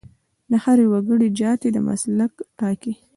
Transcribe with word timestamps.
د 0.51 0.53
هر 0.63 0.79
وګړي 0.91 1.29
جاتي 1.39 1.69
د 1.73 1.77
مسلک 1.87 2.33
ټاکي. 2.59 2.93